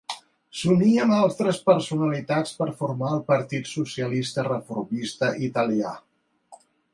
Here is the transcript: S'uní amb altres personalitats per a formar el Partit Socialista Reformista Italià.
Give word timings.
S'uní 0.59 0.93
amb 1.01 1.13
altres 1.17 1.59
personalitats 1.67 2.53
per 2.61 2.67
a 2.71 2.73
formar 2.79 3.11
el 3.17 3.21
Partit 3.27 3.69
Socialista 3.73 4.47
Reformista 4.49 5.31
Italià. 5.51 5.93